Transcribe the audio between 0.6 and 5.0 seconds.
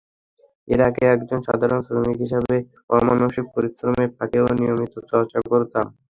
ইরাকে একজন সাধারণ শ্রমিক হিসেবে অমানুষিক পরিশ্রমের ফাঁকেও নিয়মিত